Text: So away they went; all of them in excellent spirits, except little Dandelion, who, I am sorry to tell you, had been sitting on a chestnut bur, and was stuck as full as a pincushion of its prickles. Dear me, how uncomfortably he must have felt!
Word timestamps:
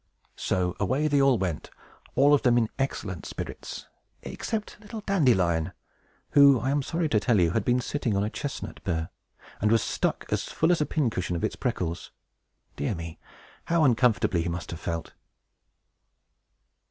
So 0.39 0.75
away 0.79 1.07
they 1.07 1.21
went; 1.21 1.69
all 2.15 2.33
of 2.33 2.41
them 2.41 2.57
in 2.57 2.69
excellent 2.79 3.27
spirits, 3.27 3.85
except 4.23 4.79
little 4.81 5.01
Dandelion, 5.01 5.73
who, 6.31 6.59
I 6.59 6.71
am 6.71 6.81
sorry 6.81 7.07
to 7.09 7.19
tell 7.19 7.39
you, 7.39 7.51
had 7.51 7.63
been 7.63 7.79
sitting 7.81 8.17
on 8.17 8.23
a 8.23 8.29
chestnut 8.31 8.83
bur, 8.83 9.09
and 9.61 9.71
was 9.71 9.83
stuck 9.83 10.25
as 10.31 10.45
full 10.45 10.71
as 10.71 10.81
a 10.81 10.87
pincushion 10.87 11.35
of 11.35 11.43
its 11.43 11.55
prickles. 11.55 12.09
Dear 12.75 12.95
me, 12.95 13.19
how 13.65 13.83
uncomfortably 13.83 14.41
he 14.41 14.49
must 14.49 14.71
have 14.71 14.79
felt! 14.79 15.13